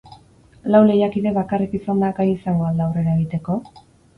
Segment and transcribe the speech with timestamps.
[0.75, 3.63] Lau lehiakide bakarrik izanda, gai izango al da aurrera egiteko?